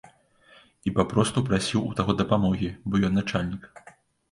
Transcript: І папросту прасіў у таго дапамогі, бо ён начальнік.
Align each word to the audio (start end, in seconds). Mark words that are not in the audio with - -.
І 0.89 0.93
папросту 0.99 1.43
прасіў 1.51 1.85
у 1.91 1.93
таго 2.01 2.17
дапамогі, 2.23 2.73
бо 2.91 3.05
ён 3.11 3.17
начальнік. 3.21 3.73